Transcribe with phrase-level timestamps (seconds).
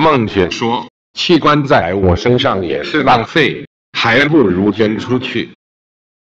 [0.00, 5.50] 孟姐说器官在我身上也是浪费还不如捐出去。